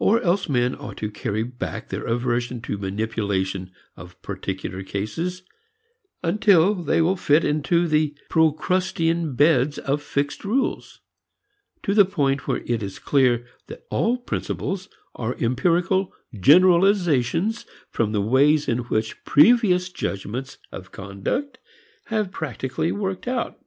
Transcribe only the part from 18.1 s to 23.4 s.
the ways in which previous judgments of conduct have practically worked